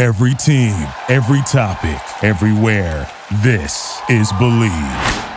Every 0.00 0.32
team, 0.32 0.88
every 1.10 1.42
topic, 1.42 2.00
everywhere. 2.24 3.06
This 3.42 4.00
is 4.08 4.32
Bleav. 4.32 5.28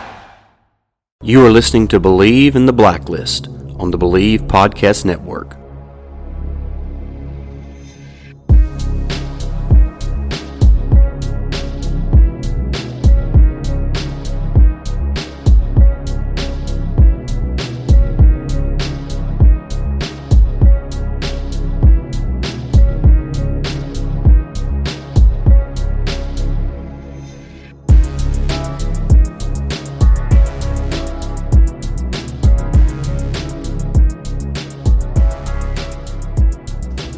You 1.22 1.44
are 1.44 1.50
listening 1.50 1.86
to 1.88 2.00
Bleav 2.00 2.54
in 2.54 2.64
the 2.64 2.72
Blacklist 2.72 3.46
on 3.78 3.90
the 3.90 3.98
Bleav 3.98 4.48
Podcast 4.48 5.04
Network. 5.04 5.63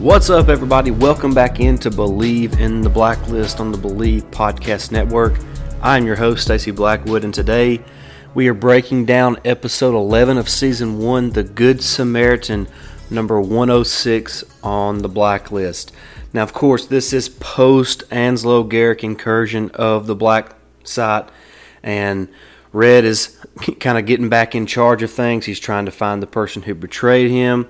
What's 0.01 0.29
up, 0.29 0.49
everybody? 0.49 0.91
Welcome 0.91 1.33
back 1.33 1.59
into 1.59 1.91
Bleav 1.91 2.61
in 2.61 2.83
the 2.83 2.91
Blacklist 2.91 3.61
on 3.61 3.73
the 3.73 3.79
Bleav 3.79 4.31
Podcast 4.31 4.93
Network. 4.93 5.39
I'm 5.81 6.05
your 6.05 6.17
host, 6.17 6.43
Stacy 6.43 6.71
Blackwood, 6.71 7.25
and 7.25 7.33
today 7.33 7.83
we 8.35 8.47
are 8.49 8.55
breaking 8.55 9.07
down 9.07 9.39
episode 9.43 9.95
11 9.95 10.37
of 10.37 10.51
season 10.51 10.99
1, 10.99 11.31
The 11.31 11.43
Good 11.43 11.83
Samaritan, 11.83 12.69
number 13.09 13.41
106 13.41 14.45
on 14.63 14.99
the 14.99 15.09
Blacklist. 15.09 15.93
Now, 16.35 16.43
of 16.43 16.53
course, 16.53 16.85
this 16.87 17.15
is 17.15 17.31
post 17.31 18.07
Anslo 18.11 18.69
Garrick 18.69 19.03
incursion 19.03 19.71
of 19.71 20.07
the 20.07 20.15
Black 20.15 20.57
Site, 20.85 21.31
and 21.83 22.29
Red 22.71 23.07
is 23.07 23.43
kind 23.81 23.97
of 23.97 24.05
getting 24.05 24.29
back 24.29 24.55
in 24.55 24.67
charge 24.67 25.03
of 25.03 25.11
things. 25.11 25.47
He's 25.47 25.59
trying 25.59 25.87
to 25.87 25.91
find 25.91 26.23
the 26.23 26.27
person 26.27 26.63
who 26.65 26.75
betrayed 26.75 27.31
him 27.31 27.67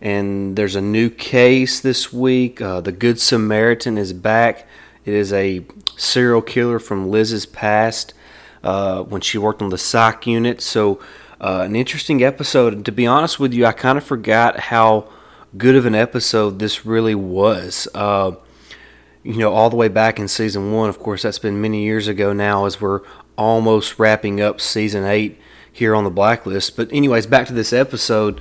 and 0.00 0.56
there's 0.56 0.76
a 0.76 0.80
new 0.80 1.10
case 1.10 1.80
this 1.80 2.12
week. 2.12 2.60
Uh, 2.60 2.80
the 2.80 2.92
Good 2.92 3.20
Samaritan 3.20 3.98
is 3.98 4.12
back. 4.12 4.66
It 5.04 5.14
is 5.14 5.32
a 5.32 5.64
serial 5.96 6.42
killer 6.42 6.78
from 6.78 7.10
Liz's 7.10 7.46
past 7.46 8.14
uh, 8.62 9.02
when 9.02 9.20
she 9.20 9.38
worked 9.38 9.62
on 9.62 9.70
the 9.70 9.78
psych 9.78 10.26
unit. 10.26 10.60
So, 10.60 11.00
uh, 11.40 11.62
an 11.64 11.76
interesting 11.76 12.22
episode. 12.22 12.72
And 12.72 12.84
to 12.84 12.92
be 12.92 13.06
honest 13.06 13.40
with 13.40 13.52
you, 13.52 13.64
I 13.66 13.72
kind 13.72 13.98
of 13.98 14.04
forgot 14.04 14.58
how 14.58 15.08
good 15.56 15.74
of 15.74 15.86
an 15.86 15.94
episode 15.94 16.58
this 16.58 16.84
really 16.84 17.14
was. 17.14 17.88
Uh, 17.94 18.32
you 19.22 19.38
know, 19.38 19.52
all 19.52 19.70
the 19.70 19.76
way 19.76 19.88
back 19.88 20.18
in 20.18 20.28
season 20.28 20.72
one, 20.72 20.88
of 20.88 20.98
course, 20.98 21.22
that's 21.22 21.38
been 21.38 21.60
many 21.60 21.82
years 21.82 22.08
ago 22.08 22.32
now, 22.32 22.66
as 22.66 22.80
we're 22.80 23.00
almost 23.36 23.98
wrapping 23.98 24.40
up 24.40 24.60
season 24.60 25.04
eight 25.04 25.38
here 25.72 25.94
on 25.94 26.04
the 26.04 26.10
blacklist. 26.10 26.76
But, 26.76 26.92
anyways, 26.92 27.26
back 27.26 27.46
to 27.48 27.52
this 27.52 27.72
episode. 27.72 28.40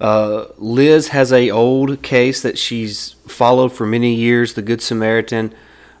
Uh, 0.00 0.46
Liz 0.58 1.08
has 1.08 1.32
a 1.32 1.50
old 1.50 2.02
case 2.02 2.42
that 2.42 2.58
she's 2.58 3.10
followed 3.26 3.72
for 3.72 3.86
many 3.86 4.14
years. 4.14 4.54
The 4.54 4.62
Good 4.62 4.80
Samaritan. 4.80 5.54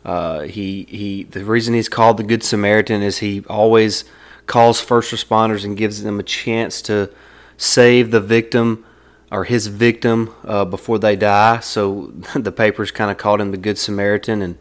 Uh, 0.04 0.42
he 0.42 0.84
he. 0.88 1.24
The 1.24 1.44
reason 1.44 1.74
he's 1.74 1.88
called 1.88 2.16
the 2.16 2.22
Good 2.22 2.44
Samaritan 2.44 3.02
is 3.02 3.18
he 3.18 3.44
always 3.48 4.04
calls 4.46 4.80
first 4.80 5.12
responders 5.12 5.64
and 5.64 5.76
gives 5.76 6.02
them 6.02 6.18
a 6.18 6.22
chance 6.22 6.80
to 6.82 7.10
save 7.56 8.10
the 8.10 8.20
victim 8.20 8.84
or 9.30 9.44
his 9.44 9.66
victim 9.66 10.34
uh, 10.44 10.64
before 10.64 10.98
they 10.98 11.16
die. 11.16 11.60
So 11.60 12.06
the 12.34 12.52
papers 12.52 12.90
kind 12.90 13.10
of 13.10 13.18
called 13.18 13.40
him 13.40 13.50
the 13.50 13.58
Good 13.58 13.78
Samaritan, 13.78 14.42
and 14.42 14.58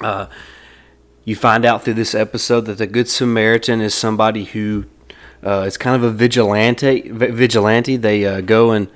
uh, 0.00 0.26
you 1.24 1.36
find 1.36 1.66
out 1.66 1.84
through 1.84 1.94
this 1.94 2.14
episode 2.14 2.62
that 2.62 2.78
the 2.78 2.86
Good 2.86 3.08
Samaritan 3.08 3.82
is 3.82 3.94
somebody 3.94 4.44
who 4.44 4.86
uh, 5.44 5.64
it's 5.66 5.76
kind 5.76 5.96
of 5.96 6.02
a 6.02 6.10
vigilante. 6.10 7.10
Vigilante. 7.10 7.96
They 7.96 8.24
uh, 8.24 8.40
go 8.40 8.72
and 8.72 8.90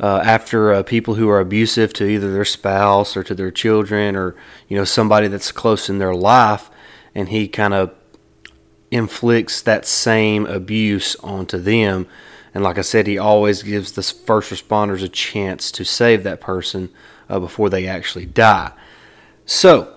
uh, 0.00 0.20
after 0.24 0.72
uh, 0.72 0.82
people 0.82 1.14
who 1.14 1.28
are 1.28 1.40
abusive 1.40 1.92
to 1.94 2.06
either 2.06 2.32
their 2.32 2.44
spouse 2.44 3.16
or 3.16 3.22
to 3.22 3.34
their 3.34 3.50
children 3.50 4.16
or 4.16 4.34
you 4.68 4.76
know 4.76 4.84
somebody 4.84 5.28
that's 5.28 5.52
close 5.52 5.88
in 5.88 5.98
their 5.98 6.14
life, 6.14 6.70
and 7.14 7.28
he 7.28 7.46
kind 7.46 7.74
of 7.74 7.94
inflicts 8.90 9.62
that 9.62 9.86
same 9.86 10.46
abuse 10.46 11.16
onto 11.16 11.58
them. 11.58 12.06
And 12.54 12.62
like 12.62 12.76
I 12.76 12.82
said, 12.82 13.06
he 13.06 13.16
always 13.16 13.62
gives 13.62 13.92
the 13.92 14.02
first 14.02 14.50
responders 14.50 15.02
a 15.02 15.08
chance 15.08 15.72
to 15.72 15.84
save 15.84 16.22
that 16.24 16.40
person 16.40 16.90
uh, 17.28 17.40
before 17.40 17.70
they 17.70 17.86
actually 17.86 18.26
die. 18.26 18.72
So, 19.46 19.94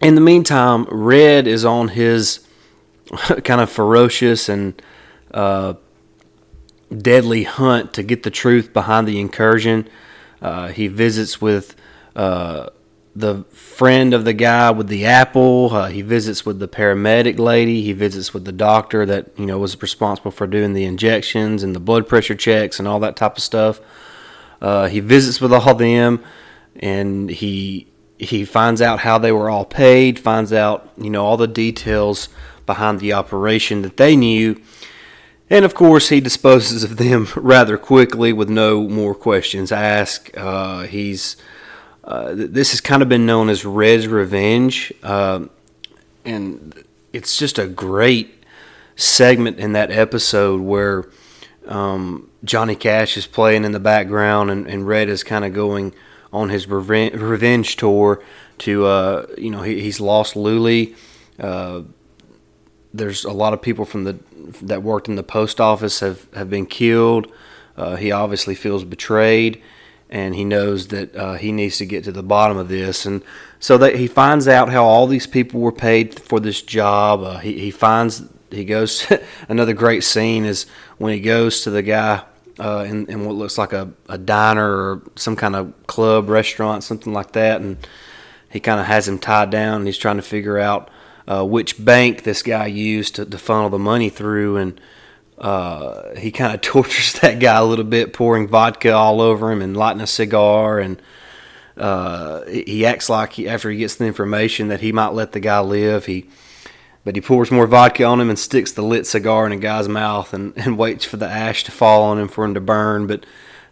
in 0.00 0.14
the 0.14 0.20
meantime, 0.20 0.84
Red 0.84 1.46
is 1.46 1.64
on 1.64 1.88
his 1.88 2.46
kind 3.44 3.60
of 3.60 3.70
ferocious 3.70 4.48
and 4.48 4.80
uh, 5.32 5.74
deadly 6.96 7.44
hunt 7.44 7.94
to 7.94 8.02
get 8.02 8.22
the 8.22 8.30
truth 8.30 8.72
behind 8.72 9.06
the 9.06 9.20
incursion. 9.20 9.88
Uh, 10.42 10.68
he 10.68 10.88
visits 10.88 11.40
with 11.40 11.76
uh, 12.16 12.70
the 13.14 13.44
friend 13.50 14.14
of 14.14 14.24
the 14.24 14.32
guy 14.32 14.70
with 14.70 14.88
the 14.88 15.04
apple. 15.06 15.70
Uh, 15.72 15.88
he 15.88 16.02
visits 16.02 16.46
with 16.46 16.58
the 16.58 16.68
paramedic 16.68 17.38
lady. 17.38 17.82
He 17.82 17.92
visits 17.92 18.32
with 18.32 18.44
the 18.44 18.52
doctor 18.52 19.04
that 19.06 19.30
you 19.38 19.46
know 19.46 19.58
was 19.58 19.80
responsible 19.80 20.30
for 20.30 20.46
doing 20.46 20.72
the 20.72 20.84
injections 20.84 21.62
and 21.62 21.74
the 21.74 21.80
blood 21.80 22.08
pressure 22.08 22.34
checks 22.34 22.78
and 22.78 22.88
all 22.88 23.00
that 23.00 23.16
type 23.16 23.36
of 23.36 23.42
stuff. 23.42 23.80
Uh, 24.60 24.88
he 24.88 25.00
visits 25.00 25.40
with 25.40 25.52
all 25.52 25.74
them, 25.74 26.22
and 26.76 27.30
he 27.30 27.86
he 28.18 28.44
finds 28.44 28.82
out 28.82 29.00
how 29.00 29.18
they 29.18 29.32
were 29.32 29.48
all 29.48 29.64
paid. 29.64 30.18
Finds 30.18 30.52
out 30.52 30.90
you 30.96 31.10
know 31.10 31.24
all 31.24 31.36
the 31.36 31.48
details 31.48 32.28
behind 32.66 33.00
the 33.00 33.12
operation 33.12 33.82
that 33.82 33.96
they 33.96 34.14
knew 34.14 34.60
and 35.50 35.64
of 35.64 35.74
course, 35.74 36.08
he 36.08 36.20
disposes 36.20 36.84
of 36.84 36.96
them 36.96 37.26
rather 37.36 37.76
quickly 37.76 38.32
with 38.32 38.48
no 38.48 38.88
more 38.88 39.14
questions 39.14 39.72
asked. 39.72 40.36
Uh, 40.36 40.82
he's 40.82 41.36
uh, 42.04 42.32
this 42.34 42.70
has 42.70 42.80
kind 42.80 43.02
of 43.02 43.08
been 43.08 43.26
known 43.26 43.48
as 43.48 43.64
Red's 43.64 44.06
Revenge, 44.08 44.92
uh, 45.02 45.44
and 46.24 46.84
it's 47.12 47.36
just 47.36 47.58
a 47.58 47.66
great 47.66 48.44
segment 48.96 49.58
in 49.58 49.72
that 49.72 49.90
episode 49.90 50.60
where 50.60 51.08
um, 51.66 52.30
Johnny 52.42 52.74
Cash 52.74 53.16
is 53.16 53.26
playing 53.26 53.64
in 53.64 53.72
the 53.72 53.80
background, 53.80 54.50
and, 54.50 54.66
and 54.66 54.86
Red 54.86 55.08
is 55.08 55.22
kind 55.22 55.44
of 55.44 55.52
going 55.52 55.92
on 56.32 56.48
his 56.48 56.68
revenge, 56.68 57.14
revenge 57.14 57.76
tour 57.76 58.22
to 58.58 58.86
uh, 58.86 59.26
you 59.36 59.50
know 59.50 59.62
he, 59.62 59.80
he's 59.80 60.00
lost 60.00 60.34
Luli. 60.34 60.96
There's 62.92 63.24
a 63.24 63.32
lot 63.32 63.52
of 63.52 63.62
people 63.62 63.84
from 63.84 64.04
the 64.04 64.18
that 64.62 64.82
worked 64.82 65.08
in 65.08 65.16
the 65.16 65.22
post 65.22 65.60
office 65.60 66.00
have, 66.00 66.32
have 66.34 66.50
been 66.50 66.66
killed. 66.66 67.32
Uh, 67.76 67.96
he 67.96 68.10
obviously 68.12 68.54
feels 68.54 68.84
betrayed, 68.84 69.62
and 70.08 70.34
he 70.34 70.44
knows 70.44 70.88
that 70.88 71.14
uh, 71.14 71.34
he 71.34 71.52
needs 71.52 71.78
to 71.78 71.86
get 71.86 72.04
to 72.04 72.12
the 72.12 72.22
bottom 72.22 72.56
of 72.56 72.68
this. 72.68 73.06
And 73.06 73.22
so 73.58 73.78
that 73.78 73.96
he 73.96 74.06
finds 74.06 74.48
out 74.48 74.70
how 74.70 74.84
all 74.84 75.06
these 75.06 75.26
people 75.26 75.60
were 75.60 75.72
paid 75.72 76.18
for 76.18 76.40
this 76.40 76.62
job. 76.62 77.22
Uh, 77.22 77.38
he 77.38 77.58
he 77.58 77.70
finds 77.70 78.22
he 78.50 78.64
goes 78.64 79.06
another 79.48 79.72
great 79.72 80.02
scene 80.02 80.44
is 80.44 80.66
when 80.98 81.12
he 81.12 81.20
goes 81.20 81.62
to 81.62 81.70
the 81.70 81.82
guy 81.82 82.22
uh, 82.58 82.84
in, 82.88 83.06
in 83.06 83.24
what 83.24 83.34
looks 83.34 83.56
like 83.56 83.72
a, 83.72 83.90
a 84.08 84.18
diner 84.18 84.68
or 84.68 85.02
some 85.16 85.36
kind 85.36 85.56
of 85.56 85.72
club 85.86 86.28
restaurant 86.28 86.84
something 86.84 87.12
like 87.12 87.32
that, 87.32 87.60
and 87.60 87.78
he 88.50 88.60
kind 88.60 88.80
of 88.80 88.86
has 88.86 89.08
him 89.08 89.18
tied 89.18 89.50
down. 89.50 89.76
and 89.76 89.86
He's 89.86 89.98
trying 89.98 90.16
to 90.16 90.22
figure 90.22 90.58
out 90.58 90.90
uh, 91.30 91.44
which 91.44 91.82
bank 91.82 92.24
this 92.24 92.42
guy 92.42 92.66
used 92.66 93.14
to, 93.14 93.24
to 93.24 93.38
funnel 93.38 93.70
the 93.70 93.78
money 93.78 94.08
through, 94.08 94.56
and 94.56 94.80
uh, 95.38 96.14
he 96.16 96.32
kind 96.32 96.52
of 96.52 96.60
tortures 96.60 97.12
that 97.20 97.38
guy 97.38 97.56
a 97.56 97.64
little 97.64 97.84
bit, 97.84 98.12
pouring 98.12 98.48
vodka 98.48 98.92
all 98.92 99.20
over 99.20 99.52
him 99.52 99.62
and 99.62 99.76
lighting 99.76 100.02
a 100.02 100.08
cigar, 100.08 100.80
and 100.80 101.00
uh, 101.76 102.44
he 102.46 102.84
acts 102.84 103.08
like 103.08 103.34
he, 103.34 103.48
after 103.48 103.70
he 103.70 103.78
gets 103.78 103.94
the 103.94 104.06
information 104.06 104.68
that 104.68 104.80
he 104.80 104.90
might 104.90 105.12
let 105.12 105.30
the 105.30 105.40
guy 105.40 105.60
live, 105.60 106.06
he 106.06 106.28
but 107.04 107.14
he 107.14 107.20
pours 107.20 107.50
more 107.50 107.66
vodka 107.66 108.04
on 108.04 108.20
him 108.20 108.28
and 108.28 108.38
sticks 108.38 108.72
the 108.72 108.82
lit 108.82 109.06
cigar 109.06 109.46
in 109.46 109.52
the 109.52 109.56
guy's 109.56 109.88
mouth 109.88 110.34
and, 110.34 110.52
and 110.56 110.76
waits 110.78 111.04
for 111.04 111.16
the 111.16 111.28
ash 111.28 111.64
to 111.64 111.70
fall 111.70 112.02
on 112.02 112.18
him 112.18 112.28
for 112.28 112.44
him 112.44 112.54
to 112.54 112.60
burn. 112.60 113.06
But 113.06 113.24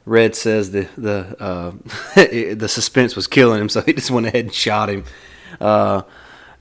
Red 0.06 0.36
says 0.36 0.70
the 0.70 0.88
the 0.96 1.36
uh, 1.42 1.72
the 2.54 2.68
suspense 2.68 3.16
was 3.16 3.26
killing 3.26 3.60
him, 3.60 3.68
so 3.68 3.82
he 3.82 3.94
just 3.94 4.12
went 4.12 4.26
ahead 4.26 4.44
and 4.44 4.54
shot 4.54 4.88
him. 4.88 5.04
Uh, 5.60 6.02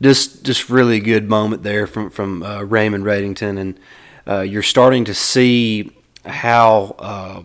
just 0.01 0.43
just 0.43 0.69
really 0.69 0.99
good 0.99 1.29
moment 1.29 1.63
there 1.63 1.87
from 1.87 2.09
from 2.09 2.43
uh, 2.43 2.61
Raymond 2.61 3.03
Reddington, 3.03 3.59
and 3.59 3.79
uh, 4.27 4.41
you're 4.41 4.63
starting 4.63 5.05
to 5.05 5.13
see 5.13 5.91
how 6.25 6.95
uh, 6.99 7.43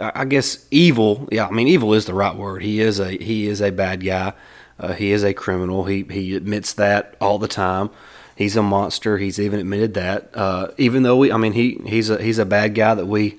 I 0.00 0.24
guess 0.24 0.66
evil. 0.70 1.28
Yeah, 1.30 1.46
I 1.46 1.50
mean 1.50 1.68
evil 1.68 1.94
is 1.94 2.06
the 2.06 2.14
right 2.14 2.34
word. 2.34 2.62
He 2.62 2.80
is 2.80 2.98
a 2.98 3.10
he 3.10 3.46
is 3.46 3.60
a 3.60 3.70
bad 3.70 4.04
guy. 4.04 4.32
Uh, 4.78 4.94
he 4.94 5.12
is 5.12 5.22
a 5.22 5.34
criminal. 5.34 5.84
He 5.84 6.04
he 6.04 6.34
admits 6.34 6.72
that 6.74 7.14
all 7.20 7.38
the 7.38 7.48
time. 7.48 7.90
He's 8.34 8.56
a 8.56 8.62
monster. 8.62 9.18
He's 9.18 9.38
even 9.38 9.60
admitted 9.60 9.94
that. 9.94 10.30
Uh, 10.34 10.68
even 10.78 11.02
though 11.02 11.18
we, 11.18 11.30
I 11.30 11.36
mean, 11.36 11.52
he 11.52 11.78
he's 11.86 12.08
a 12.08 12.22
he's 12.22 12.38
a 12.38 12.46
bad 12.46 12.74
guy 12.74 12.94
that 12.94 13.06
we 13.06 13.36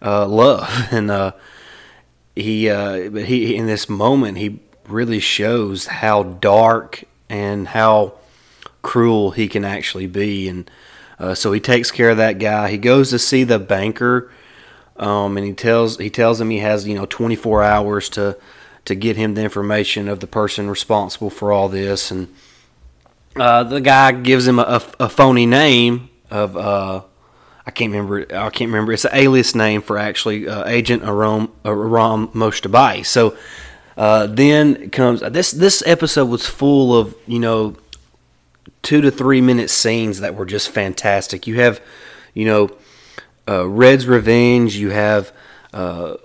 uh, 0.00 0.26
love, 0.26 0.68
and 0.92 1.34
he 2.36 2.68
but 2.68 3.24
he 3.24 3.56
in 3.56 3.66
this 3.66 3.88
moment 3.88 4.38
he 4.38 4.60
really 4.86 5.20
shows 5.20 5.86
how 5.86 6.22
dark 6.22 7.04
and 7.30 7.68
how 7.68 8.12
cruel 8.82 9.30
he 9.30 9.48
can 9.48 9.64
actually 9.64 10.06
be, 10.06 10.48
and 10.48 10.70
uh, 11.18 11.34
so 11.34 11.52
he 11.52 11.60
takes 11.60 11.90
care 11.90 12.10
of 12.10 12.18
that 12.18 12.38
guy. 12.38 12.70
He 12.70 12.76
goes 12.76 13.10
to 13.10 13.18
see 13.18 13.44
the 13.44 13.58
banker, 13.58 14.30
um, 14.96 15.38
and 15.38 15.46
he 15.46 15.54
tells 15.54 15.96
he 15.96 16.10
tells 16.10 16.40
him 16.40 16.50
he 16.50 16.58
has 16.58 16.86
you 16.86 16.94
know 16.94 17.06
24 17.06 17.62
hours 17.62 18.08
to 18.10 18.36
to 18.84 18.94
get 18.94 19.16
him 19.16 19.34
the 19.34 19.42
information 19.42 20.08
of 20.08 20.20
the 20.20 20.26
person 20.26 20.68
responsible 20.68 21.30
for 21.30 21.52
all 21.52 21.70
this, 21.70 22.10
and 22.10 22.28
uh, 23.36 23.62
the 23.62 23.80
guy 23.80 24.12
gives 24.12 24.46
him 24.46 24.58
a, 24.58 24.82
a 24.98 25.08
phony 25.08 25.46
name 25.46 26.10
of 26.30 26.56
uh, 26.56 27.02
I 27.66 27.70
can't 27.70 27.92
remember. 27.92 28.26
I 28.34 28.50
can't 28.50 28.68
remember. 28.68 28.92
It's 28.92 29.04
an 29.04 29.12
alias 29.14 29.54
name 29.54 29.82
for 29.82 29.96
actually 29.96 30.48
uh, 30.48 30.66
Agent 30.66 31.04
Aram 31.04 31.52
Aram 31.64 32.28
Mojtabai. 32.28 33.06
So 33.06 33.36
uh, 34.00 34.26
then 34.28 34.88
comes 34.88 35.20
this. 35.20 35.50
This 35.50 35.82
episode 35.84 36.24
was 36.30 36.46
full 36.46 36.96
of 36.96 37.14
you 37.26 37.38
know 37.38 37.76
two 38.80 39.02
to 39.02 39.10
three 39.10 39.42
minute 39.42 39.68
scenes 39.68 40.20
that 40.20 40.34
were 40.34 40.46
just 40.46 40.70
fantastic. 40.70 41.46
You 41.46 41.56
have 41.56 41.82
you 42.32 42.46
know 42.46 42.70
uh, 43.46 43.68
Red's 43.68 44.06
Revenge. 44.06 44.74
You 44.74 44.88
have 44.88 45.32
uh, 45.74 46.16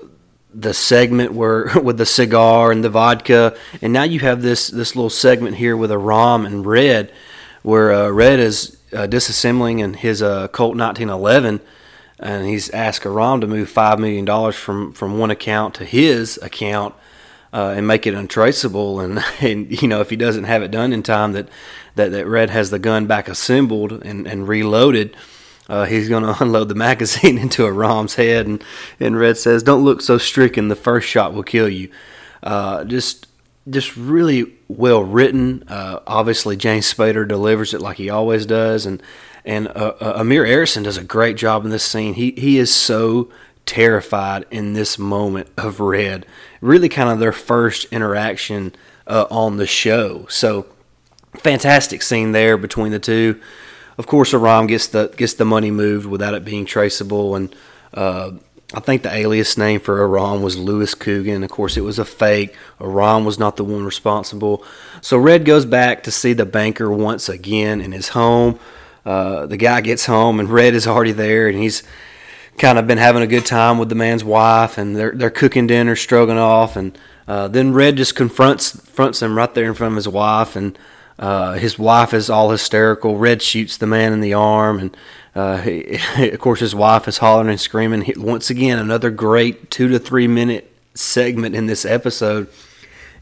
the 0.53 0.73
segment 0.73 1.33
where 1.33 1.69
with 1.83 1.97
the 1.97 2.05
cigar 2.05 2.71
and 2.71 2.81
the 2.81 2.89
vodka, 2.89 3.57
and 3.81 3.91
now 3.91 4.03
you 4.03 4.21
have 4.21 4.41
this 4.41 4.69
this 4.69 4.95
little 4.95 5.09
segment 5.09 5.57
here 5.57 5.75
with 5.75 5.91
Aram 5.91 6.45
and 6.45 6.65
Red, 6.65 7.11
where 7.61 7.91
uh, 7.91 8.09
Red 8.09 8.39
is 8.39 8.77
uh, 8.93 8.99
disassembling 8.99 9.81
in 9.81 9.95
his 9.95 10.21
Colt 10.21 10.77
1911, 10.77 11.59
and 12.21 12.47
he's 12.47 12.69
asked 12.69 13.05
Aram 13.05 13.41
to 13.41 13.47
move 13.47 13.69
five 13.69 13.99
million 13.99 14.23
dollars 14.23 14.55
from 14.55 14.93
from 14.93 15.17
one 15.17 15.29
account 15.29 15.75
to 15.75 15.83
his 15.83 16.39
account. 16.41 16.95
Uh, 17.53 17.73
and 17.77 17.87
make 17.87 18.05
it 18.05 18.13
untraceable, 18.13 18.99
and, 18.99 19.23
and 19.39 19.81
you 19.81 19.87
know 19.87 20.01
if 20.01 20.09
he 20.09 20.17
doesn't 20.17 20.43
have 20.43 20.61
it 20.61 20.71
done 20.71 20.91
in 20.91 21.01
time, 21.01 21.31
that 21.31 21.47
that, 21.95 22.11
that 22.11 22.27
Red 22.27 22.49
has 22.49 22.69
the 22.69 22.79
gun 22.79 23.07
back 23.07 23.29
assembled 23.29 23.93
and, 23.93 24.27
and 24.27 24.45
reloaded, 24.47 25.15
uh, 25.69 25.85
he's 25.85 26.09
going 26.09 26.23
to 26.33 26.43
unload 26.43 26.69
the 26.69 26.75
magazine 26.75 27.37
into 27.45 27.65
Aram's 27.65 28.15
head, 28.15 28.47
and, 28.47 28.63
and 28.99 29.17
Red 29.17 29.37
says, 29.37 29.63
"Don't 29.63 29.83
look 29.83 30.01
so 30.01 30.17
stricken. 30.17 30.67
The 30.67 30.75
first 30.75 31.07
shot 31.07 31.33
will 31.33 31.43
kill 31.43 31.69
you." 31.69 31.89
Uh, 32.43 32.83
just 32.83 33.27
just 33.69 33.95
really 33.97 34.53
well 34.67 35.03
written. 35.03 35.63
Uh, 35.67 35.99
obviously, 36.05 36.55
James 36.55 36.91
Spader 36.91 37.27
delivers 37.27 37.73
it 37.73 37.81
like 37.81 37.97
he 37.97 38.09
always 38.09 38.45
does, 38.45 38.85
and 38.85 39.01
and 39.43 39.67
uh, 39.69 39.93
uh, 39.99 40.13
Amir 40.17 40.43
Arison 40.45 40.83
does 40.83 40.97
a 40.97 41.03
great 41.03 41.37
job 41.37 41.65
in 41.65 41.71
this 41.71 41.83
scene. 41.83 42.13
He 42.13 42.31
he 42.31 42.57
is 42.57 42.73
so 42.73 43.29
terrified 43.65 44.45
in 44.51 44.73
this 44.73 44.97
moment 44.99 45.49
of 45.57 45.79
Red. 45.79 46.25
Really, 46.61 46.89
kind 46.89 47.09
of 47.09 47.19
their 47.19 47.31
first 47.31 47.85
interaction 47.85 48.75
uh, 49.07 49.25
on 49.29 49.57
the 49.57 49.67
show. 49.67 50.25
So, 50.29 50.67
fantastic 51.35 52.01
scene 52.01 52.31
there 52.31 52.57
between 52.57 52.91
the 52.91 52.99
two 52.99 53.39
of 53.97 54.07
course, 54.07 54.33
Aram 54.33 54.67
gets 54.67 54.87
the 54.87 55.13
gets 55.15 55.35
the 55.35 55.45
money 55.45 55.71
moved 55.71 56.05
without 56.05 56.33
it 56.33 56.43
being 56.43 56.65
traceable, 56.65 57.35
and 57.35 57.55
uh, 57.93 58.31
I 58.73 58.79
think 58.81 59.03
the 59.03 59.13
alias 59.13 59.57
name 59.57 59.79
for 59.79 60.01
Aram 60.01 60.41
was 60.41 60.57
Lewis 60.57 60.93
Coogan. 60.93 61.43
Of 61.43 61.49
course, 61.49 61.77
it 61.77 61.81
was 61.81 61.97
a 61.97 62.05
fake. 62.05 62.55
Aram 62.81 63.23
was 63.23 63.39
not 63.39 63.55
the 63.55 63.63
one 63.63 63.85
responsible. 63.85 64.63
So 65.01 65.17
Red 65.17 65.45
goes 65.45 65.65
back 65.65 66.03
to 66.03 66.11
see 66.11 66.33
the 66.33 66.45
banker 66.45 66.91
once 66.91 67.29
again 67.29 67.79
in 67.79 67.93
his 67.93 68.09
home. 68.09 68.59
Uh, 69.05 69.45
the 69.45 69.57
guy 69.57 69.81
gets 69.81 70.07
home, 70.07 70.39
and 70.39 70.49
Red 70.49 70.73
is 70.73 70.87
already 70.87 71.13
there, 71.13 71.47
and 71.47 71.57
he's 71.57 71.83
kind 72.57 72.77
of 72.77 72.87
been 72.87 72.97
having 72.97 73.21
a 73.21 73.27
good 73.27 73.45
time 73.45 73.77
with 73.77 73.89
the 73.89 73.95
man's 73.95 74.23
wife, 74.23 74.77
and 74.77 74.95
they're 74.95 75.11
they're 75.11 75.29
cooking 75.29 75.67
dinner, 75.67 75.95
stroganoff, 75.95 76.75
and 76.75 76.97
uh, 77.27 77.47
then 77.47 77.73
Red 77.73 77.97
just 77.97 78.15
confronts 78.15 78.71
confronts 78.71 79.21
him 79.21 79.37
right 79.37 79.53
there 79.53 79.65
in 79.65 79.73
front 79.73 79.93
of 79.93 79.97
his 79.97 80.07
wife, 80.07 80.55
and 80.55 80.77
uh, 81.17 81.53
his 81.53 81.79
wife 81.79 82.13
is 82.13 82.29
all 82.29 82.51
hysterical. 82.51 83.17
Red 83.17 83.41
shoots 83.41 83.77
the 83.77 83.87
man 83.87 84.13
in 84.13 84.21
the 84.21 84.33
arm, 84.33 84.79
and 84.79 84.97
uh, 85.33 85.57
he, 85.57 85.99
of 86.17 86.39
course 86.39 86.59
his 86.59 86.75
wife 86.75 87.07
is 87.07 87.17
hollering 87.17 87.49
and 87.49 87.59
screaming. 87.59 88.11
Once 88.17 88.49
again, 88.49 88.79
another 88.79 89.09
great 89.09 89.69
two 89.71 89.87
to 89.89 89.99
three 89.99 90.27
minute 90.27 90.71
segment 90.93 91.55
in 91.55 91.65
this 91.65 91.85
episode. 91.85 92.47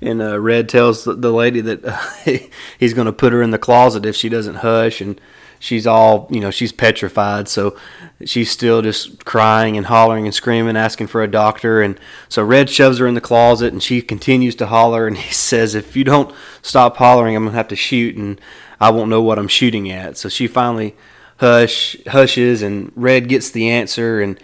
And 0.01 0.21
uh, 0.21 0.37
Red 0.37 0.67
tells 0.67 1.05
the, 1.05 1.13
the 1.13 1.31
lady 1.31 1.61
that 1.61 2.51
he's 2.79 2.93
going 2.93 3.05
to 3.05 3.13
put 3.13 3.31
her 3.31 3.41
in 3.41 3.51
the 3.51 3.57
closet 3.57 4.05
if 4.05 4.15
she 4.15 4.27
doesn't 4.27 4.55
hush, 4.55 4.99
and 5.01 5.19
she's 5.63 5.87
all 5.87 6.27
you 6.29 6.41
know 6.41 6.51
she's 6.51 6.73
petrified. 6.73 7.47
So 7.47 7.77
she's 8.25 8.51
still 8.51 8.81
just 8.81 9.23
crying 9.23 9.77
and 9.77 9.85
hollering 9.85 10.25
and 10.25 10.35
screaming 10.35 10.75
asking 10.75 11.07
for 11.07 11.23
a 11.23 11.27
doctor. 11.27 11.81
And 11.81 11.97
so 12.27 12.43
red 12.43 12.69
shoves 12.69 12.97
her 12.97 13.07
in 13.07 13.15
the 13.15 13.21
closet 13.21 13.71
and 13.71 13.81
she 13.81 14.01
continues 14.01 14.55
to 14.55 14.67
holler. 14.67 15.07
And 15.07 15.17
he 15.17 15.33
says 15.33 15.73
if 15.73 15.95
you 15.95 16.03
don't 16.03 16.35
stop 16.61 16.97
hollering 16.97 17.35
i'm 17.35 17.43
going 17.43 17.53
to 17.53 17.57
have 17.57 17.69
to 17.69 17.75
shoot 17.75 18.15
and 18.15 18.39
i 18.79 18.91
won't 18.91 19.09
know 19.09 19.21
what 19.21 19.39
i'm 19.39 19.47
shooting 19.47 19.89
at. 19.89 20.17
So 20.17 20.27
she 20.27 20.47
finally 20.47 20.95
hush 21.37 21.95
hushes 22.07 22.61
and 22.61 22.91
red 22.95 23.29
gets 23.29 23.49
the 23.49 23.69
answer. 23.69 24.21
And 24.21 24.37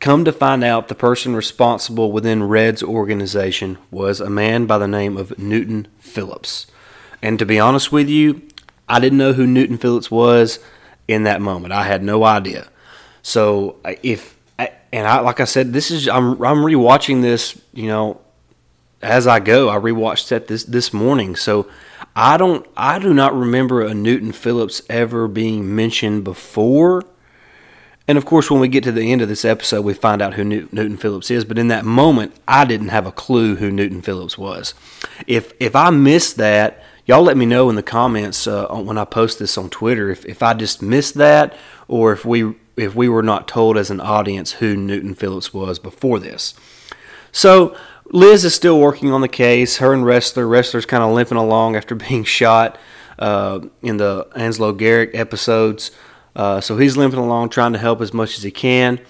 come 0.00 0.24
to 0.24 0.32
find 0.32 0.64
out 0.64 0.88
the 0.88 0.94
person 0.94 1.36
responsible 1.36 2.10
within 2.10 2.44
red's 2.44 2.82
organization 2.82 3.76
was 3.90 4.20
a 4.20 4.30
man 4.30 4.64
by 4.64 4.78
the 4.78 4.88
name 4.88 5.18
of 5.18 5.38
newton 5.38 5.86
phillips. 5.98 6.66
And 7.20 7.38
to 7.38 7.46
be 7.46 7.60
honest 7.60 7.92
with 7.92 8.08
you 8.08 8.42
I 8.88 9.00
didn't 9.00 9.18
know 9.18 9.32
who 9.32 9.46
Newton 9.46 9.78
Phillips 9.78 10.10
was 10.10 10.58
in 11.08 11.24
that 11.24 11.40
moment. 11.40 11.72
I 11.72 11.84
had 11.84 12.02
no 12.02 12.24
idea. 12.24 12.68
So 13.22 13.76
if 14.02 14.36
and 14.92 15.06
I 15.06 15.20
like 15.20 15.40
I 15.40 15.44
said, 15.44 15.72
this 15.72 15.90
is 15.90 16.08
I'm 16.08 16.32
I'm 16.42 16.58
rewatching 16.58 17.22
this. 17.22 17.60
You 17.72 17.88
know, 17.88 18.20
as 19.02 19.26
I 19.26 19.40
go, 19.40 19.68
I 19.68 19.76
rewatched 19.76 20.28
that 20.28 20.46
this 20.46 20.64
this 20.64 20.92
morning. 20.92 21.36
So 21.36 21.68
I 22.14 22.36
don't 22.36 22.66
I 22.76 22.98
do 22.98 23.12
not 23.12 23.34
remember 23.34 23.82
a 23.82 23.94
Newton 23.94 24.32
Phillips 24.32 24.82
ever 24.88 25.28
being 25.28 25.74
mentioned 25.74 26.24
before. 26.24 27.02
And 28.08 28.16
of 28.16 28.24
course, 28.24 28.50
when 28.50 28.60
we 28.60 28.68
get 28.68 28.84
to 28.84 28.92
the 28.92 29.10
end 29.10 29.20
of 29.20 29.28
this 29.28 29.44
episode, 29.44 29.82
we 29.82 29.92
find 29.92 30.22
out 30.22 30.34
who 30.34 30.44
Newton 30.44 30.96
Phillips 30.96 31.30
is. 31.30 31.44
But 31.44 31.58
in 31.58 31.68
that 31.68 31.84
moment, 31.84 32.36
I 32.46 32.64
didn't 32.64 32.88
have 32.88 33.04
a 33.04 33.12
clue 33.12 33.56
who 33.56 33.72
Newton 33.72 34.00
Phillips 34.00 34.38
was. 34.38 34.74
If 35.26 35.52
if 35.58 35.74
I 35.74 35.90
missed 35.90 36.36
that, 36.36 36.84
y'all 37.06 37.22
let 37.22 37.36
me 37.36 37.46
know 37.46 37.70
in 37.70 37.76
the 37.76 37.82
comments 37.82 38.46
uh, 38.46 38.66
when 38.68 38.98
I 38.98 39.04
post 39.04 39.38
this 39.38 39.56
on 39.56 39.70
Twitter 39.70 40.10
if, 40.10 40.26
if 40.26 40.42
I 40.42 40.52
just 40.52 40.82
missed 40.82 41.14
that 41.14 41.56
or 41.88 42.12
if 42.12 42.24
we 42.24 42.54
if 42.76 42.94
we 42.94 43.08
were 43.08 43.22
not 43.22 43.48
told 43.48 43.78
as 43.78 43.90
an 43.90 44.00
audience 44.00 44.52
who 44.52 44.76
Newton 44.76 45.14
Phillips 45.14 45.54
was 45.54 45.78
before 45.78 46.18
this. 46.18 46.52
So 47.32 47.74
Liz 48.10 48.44
is 48.44 48.54
still 48.54 48.78
working 48.78 49.12
on 49.12 49.22
the 49.22 49.28
case. 49.28 49.78
Her 49.78 49.94
and 49.94 50.04
Ressler 50.04 50.46
Ressler's 50.46 50.84
kind 50.84 51.02
of 51.02 51.12
limping 51.12 51.38
along 51.38 51.76
after 51.76 51.94
being 52.08 52.24
shot 52.24 52.78
uh, 53.18 53.60
in 53.80 53.96
the 53.96 54.26
Anslo 54.36 54.76
Garrick 54.76 55.14
episodes. 55.14 55.90
Uh, 56.34 56.60
so 56.60 56.76
he's 56.76 56.98
limping 56.98 57.18
along, 57.18 57.48
trying 57.48 57.72
to 57.72 57.78
help 57.78 58.02
as 58.02 58.12
much 58.12 58.36
as 58.36 58.42
he 58.42 58.50
can. 58.50 59.00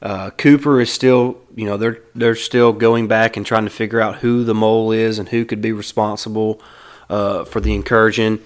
Uh, 0.00 0.30
Cooper 0.30 0.80
is 0.80 0.90
still, 0.90 1.42
you 1.54 1.66
know, 1.66 1.76
they're 1.76 2.02
they're 2.14 2.34
still 2.34 2.72
going 2.72 3.06
back 3.06 3.36
and 3.36 3.44
trying 3.44 3.64
to 3.64 3.70
figure 3.70 4.00
out 4.00 4.16
who 4.16 4.44
the 4.44 4.54
mole 4.54 4.92
is 4.92 5.18
and 5.18 5.28
who 5.28 5.44
could 5.44 5.60
be 5.60 5.72
responsible 5.72 6.62
uh, 7.10 7.44
for 7.44 7.60
the 7.60 7.74
incursion. 7.74 8.40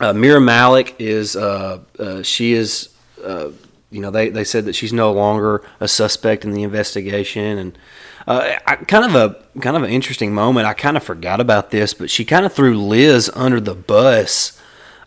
Uh, 0.00 0.12
Meera 0.12 0.42
Malik 0.42 0.96
is 0.98 1.36
uh, 1.36 1.78
uh 1.98 2.22
she 2.22 2.54
is 2.54 2.88
uh, 3.24 3.50
you 3.90 4.00
know 4.00 4.10
they, 4.10 4.30
they 4.30 4.42
said 4.42 4.64
that 4.64 4.74
she's 4.74 4.92
no 4.92 5.12
longer 5.12 5.62
a 5.78 5.86
suspect 5.86 6.44
in 6.44 6.50
the 6.50 6.64
investigation 6.64 7.58
and 7.58 7.78
uh, 8.26 8.56
I, 8.66 8.76
kind 8.76 9.04
of 9.04 9.14
a 9.14 9.60
kind 9.60 9.76
of 9.76 9.82
an 9.82 9.90
interesting 9.90 10.32
moment. 10.32 10.66
I 10.66 10.74
kind 10.74 10.96
of 10.96 11.02
forgot 11.02 11.40
about 11.40 11.70
this, 11.70 11.92
but 11.92 12.08
she 12.10 12.24
kind 12.24 12.46
of 12.46 12.52
threw 12.52 12.80
Liz 12.80 13.30
under 13.34 13.60
the 13.60 13.74
bus. 13.74 14.60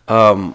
Um, 0.06 0.54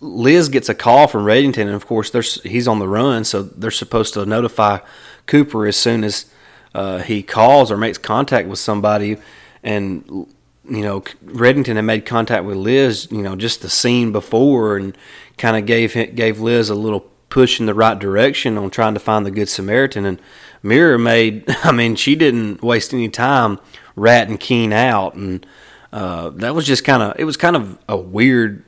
Liz 0.00 0.48
gets 0.48 0.68
a 0.68 0.74
call 0.74 1.06
from 1.06 1.24
Reddington, 1.24 1.62
and 1.62 1.70
of 1.70 1.86
course, 1.86 2.10
there's 2.10 2.42
he's 2.42 2.66
on 2.66 2.78
the 2.78 2.88
run, 2.88 3.24
so 3.24 3.42
they're 3.42 3.70
supposed 3.70 4.14
to 4.14 4.26
notify 4.26 4.78
Cooper 5.26 5.66
as 5.66 5.76
soon 5.76 6.04
as 6.04 6.26
uh, 6.74 6.98
he 6.98 7.22
calls 7.22 7.70
or 7.70 7.76
makes 7.76 7.98
contact 7.98 8.48
with 8.48 8.58
somebody. 8.58 9.16
And 9.62 10.26
you 10.68 10.82
know, 10.82 11.00
Reddington 11.24 11.76
had 11.76 11.82
made 11.82 12.06
contact 12.06 12.44
with 12.44 12.56
Liz, 12.56 13.08
you 13.10 13.22
know, 13.22 13.36
just 13.36 13.62
the 13.62 13.70
scene 13.70 14.12
before, 14.12 14.76
and 14.76 14.96
kind 15.36 15.56
of 15.56 15.66
gave 15.66 15.94
gave 16.14 16.40
Liz 16.40 16.70
a 16.70 16.74
little 16.74 17.08
push 17.28 17.60
in 17.60 17.66
the 17.66 17.74
right 17.74 17.98
direction 17.98 18.56
on 18.56 18.70
trying 18.70 18.94
to 18.94 19.00
find 19.00 19.26
the 19.26 19.30
Good 19.30 19.48
Samaritan. 19.48 20.04
And 20.04 20.20
Meera 20.62 21.00
made, 21.00 21.44
I 21.62 21.72
mean, 21.72 21.96
she 21.96 22.16
didn't 22.16 22.62
waste 22.62 22.92
any 22.92 23.08
time 23.08 23.58
ratting 23.96 24.38
Keen 24.38 24.72
out. 24.72 25.14
And 25.14 25.46
uh, 25.92 26.30
that 26.30 26.54
was 26.54 26.66
just 26.66 26.84
kind 26.84 27.02
of, 27.02 27.18
it 27.18 27.24
was 27.24 27.36
kind 27.36 27.56
of 27.56 27.78
a 27.88 27.96
weird, 27.96 28.64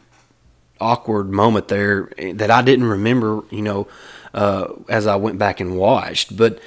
awkward 0.80 1.30
moment 1.30 1.68
there 1.68 2.10
that 2.34 2.50
I 2.50 2.62
didn't 2.62 2.86
remember, 2.86 3.42
you 3.50 3.60
know, 3.60 3.86
uh, 4.32 4.68
as 4.88 5.06
I 5.06 5.16
went 5.16 5.38
back 5.38 5.60
and 5.60 5.76
watched. 5.76 6.36
But 6.36 6.58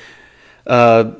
uh, 0.67 1.13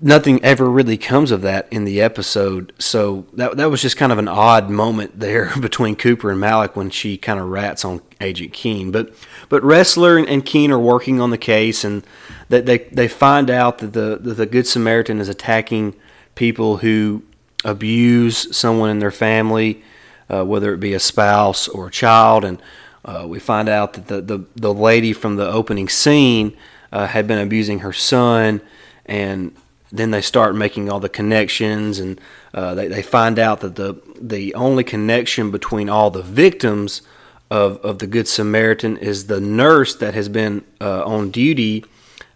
nothing 0.00 0.42
ever 0.44 0.70
really 0.70 0.96
comes 0.96 1.30
of 1.30 1.42
that 1.42 1.66
in 1.70 1.84
the 1.84 2.00
episode. 2.00 2.72
So 2.78 3.26
that 3.32 3.56
that 3.56 3.70
was 3.70 3.82
just 3.82 3.96
kind 3.96 4.12
of 4.12 4.18
an 4.18 4.28
odd 4.28 4.70
moment 4.70 5.18
there 5.18 5.52
between 5.60 5.96
Cooper 5.96 6.30
and 6.30 6.40
Malik 6.40 6.76
when 6.76 6.90
she 6.90 7.16
kind 7.16 7.40
of 7.40 7.48
rats 7.48 7.84
on 7.84 8.00
Agent 8.20 8.52
Keen. 8.52 8.90
But 8.90 9.12
but 9.48 9.62
Ressler 9.62 10.18
and, 10.18 10.28
and 10.28 10.44
Keen 10.44 10.70
are 10.70 10.78
working 10.78 11.20
on 11.20 11.30
the 11.30 11.38
case, 11.38 11.84
and 11.84 12.04
that 12.48 12.66
they 12.66 12.78
they 12.78 13.08
find 13.08 13.50
out 13.50 13.78
that 13.78 13.92
the 13.92 14.18
that 14.20 14.34
the 14.34 14.46
Good 14.46 14.66
Samaritan 14.66 15.20
is 15.20 15.28
attacking 15.28 15.94
people 16.34 16.78
who 16.78 17.22
abuse 17.64 18.56
someone 18.56 18.90
in 18.90 19.00
their 19.00 19.10
family, 19.10 19.82
uh, 20.30 20.44
whether 20.44 20.72
it 20.72 20.78
be 20.78 20.94
a 20.94 21.00
spouse 21.00 21.66
or 21.66 21.88
a 21.88 21.90
child, 21.90 22.44
and 22.44 22.62
uh, 23.04 23.24
we 23.26 23.40
find 23.40 23.68
out 23.68 23.94
that 23.94 24.06
the, 24.06 24.20
the 24.20 24.44
the 24.54 24.74
lady 24.74 25.12
from 25.12 25.36
the 25.36 25.48
opening 25.48 25.88
scene 25.88 26.56
uh, 26.92 27.06
had 27.06 27.26
been 27.26 27.38
abusing 27.38 27.80
her 27.80 27.92
son 27.92 28.60
and 29.06 29.54
then 29.90 30.10
they 30.10 30.20
start 30.20 30.54
making 30.54 30.90
all 30.90 31.00
the 31.00 31.08
connections 31.08 31.98
and 31.98 32.20
uh, 32.54 32.74
they, 32.74 32.88
they 32.88 33.02
find 33.02 33.38
out 33.38 33.60
that 33.60 33.76
the 33.76 34.00
the 34.20 34.54
only 34.54 34.84
connection 34.84 35.50
between 35.50 35.88
all 35.88 36.10
the 36.10 36.22
victims 36.22 37.02
of, 37.50 37.78
of 37.78 37.98
the 37.98 38.06
Good 38.06 38.28
Samaritan 38.28 38.96
is 38.98 39.26
the 39.26 39.40
nurse 39.40 39.94
that 39.96 40.14
has 40.14 40.28
been 40.28 40.64
uh, 40.80 41.04
on 41.04 41.30
duty 41.30 41.84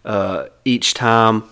uh, 0.05 0.47
each 0.65 0.93
time 0.93 1.43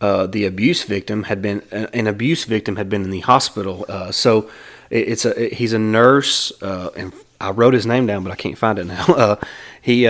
uh, 0.00 0.26
the 0.26 0.44
abuse 0.44 0.84
victim 0.84 1.24
had 1.24 1.42
been 1.42 1.62
an 1.70 2.06
abuse 2.06 2.44
victim 2.44 2.76
had 2.76 2.88
been 2.88 3.02
in 3.02 3.10
the 3.10 3.20
hospital. 3.20 3.84
Uh, 3.88 4.12
so 4.12 4.48
it, 4.90 5.08
it's 5.08 5.24
a 5.24 5.48
he's 5.48 5.72
a 5.72 5.78
nurse 5.78 6.52
uh, 6.62 6.90
and 6.96 7.12
I 7.40 7.50
wrote 7.50 7.74
his 7.74 7.86
name 7.86 8.06
down 8.06 8.22
but 8.22 8.32
I 8.32 8.36
can't 8.36 8.56
find 8.56 8.78
it 8.78 8.86
now. 8.86 9.38
he 9.82 10.06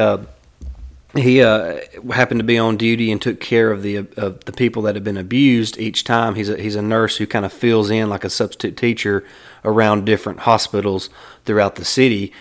he 1.14 1.42
uh, 1.42 1.80
happened 2.12 2.38
to 2.38 2.44
be 2.44 2.58
on 2.58 2.76
duty 2.76 3.10
and 3.10 3.20
took 3.20 3.40
care 3.40 3.72
of 3.72 3.82
the 3.82 3.96
of 3.96 4.44
the 4.44 4.52
people 4.52 4.82
that 4.82 4.94
had 4.94 5.02
been 5.02 5.16
abused 5.16 5.78
each 5.78 6.04
time. 6.04 6.36
He's 6.36 6.48
a 6.48 6.60
he's 6.60 6.76
a 6.76 6.82
nurse 6.82 7.16
who 7.16 7.26
kind 7.26 7.44
of 7.44 7.52
fills 7.52 7.90
in 7.90 8.08
like 8.08 8.24
a 8.24 8.30
substitute 8.30 8.76
teacher 8.76 9.24
around 9.64 10.04
different 10.04 10.40
hospitals 10.40 11.10
throughout 11.44 11.74
the 11.74 11.84
city. 11.84 12.32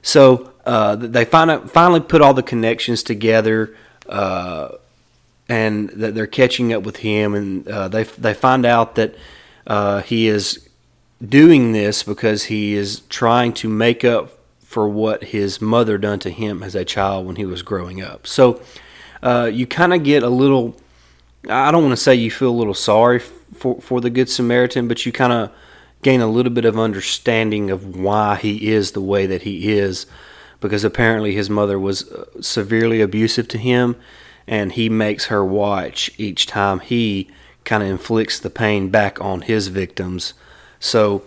So 0.00 0.52
uh, 0.64 0.96
they 0.96 1.24
finally 1.24 1.68
finally 1.68 2.00
put 2.00 2.22
all 2.22 2.34
the 2.34 2.42
connections 2.42 3.02
together, 3.02 3.76
uh, 4.08 4.70
and 5.48 5.90
that 5.90 6.14
they're 6.14 6.26
catching 6.26 6.72
up 6.72 6.82
with 6.82 6.98
him, 6.98 7.34
and 7.34 7.68
uh, 7.68 7.88
they 7.88 8.04
they 8.04 8.32
find 8.32 8.64
out 8.64 8.94
that 8.94 9.14
uh, 9.66 10.00
he 10.00 10.28
is 10.28 10.66
doing 11.26 11.72
this 11.72 12.02
because 12.02 12.44
he 12.44 12.74
is 12.74 13.00
trying 13.08 13.52
to 13.52 13.68
make 13.68 14.04
up 14.04 14.38
for 14.74 14.88
what 14.88 15.22
his 15.22 15.60
mother 15.60 15.96
done 15.96 16.18
to 16.18 16.30
him 16.30 16.60
as 16.60 16.74
a 16.74 16.84
child 16.84 17.24
when 17.24 17.36
he 17.36 17.44
was 17.44 17.62
growing 17.62 18.02
up. 18.02 18.26
So 18.26 18.60
uh, 19.22 19.48
you 19.52 19.68
kind 19.68 19.94
of 19.94 20.02
get 20.02 20.24
a 20.24 20.28
little. 20.28 20.74
I 21.48 21.70
don't 21.70 21.84
want 21.84 21.92
to 21.92 22.02
say 22.02 22.16
you 22.16 22.28
feel 22.28 22.50
a 22.50 22.60
little 22.60 22.74
sorry 22.74 23.20
for 23.20 23.80
for 23.80 24.00
the 24.00 24.10
Good 24.10 24.28
Samaritan, 24.28 24.88
but 24.88 25.06
you 25.06 25.12
kind 25.12 25.32
of 25.32 25.52
gain 26.02 26.20
a 26.20 26.26
little 26.26 26.50
bit 26.50 26.64
of 26.64 26.76
understanding 26.76 27.70
of 27.70 27.94
why 27.94 28.34
he 28.34 28.72
is 28.72 28.92
the 28.92 29.00
way 29.00 29.26
that 29.26 29.42
he 29.42 29.78
is, 29.78 30.06
because 30.60 30.82
apparently 30.82 31.36
his 31.36 31.48
mother 31.48 31.78
was 31.78 32.10
uh, 32.10 32.24
severely 32.40 33.00
abusive 33.00 33.46
to 33.48 33.58
him, 33.58 33.94
and 34.48 34.72
he 34.72 34.88
makes 34.88 35.26
her 35.26 35.44
watch 35.44 36.10
each 36.18 36.48
time 36.48 36.80
he 36.80 37.30
kind 37.62 37.84
of 37.84 37.88
inflicts 37.88 38.40
the 38.40 38.50
pain 38.50 38.90
back 38.90 39.20
on 39.20 39.42
his 39.42 39.68
victims. 39.68 40.34
So 40.80 41.22